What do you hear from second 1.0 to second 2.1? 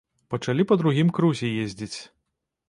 крузе ездзіць.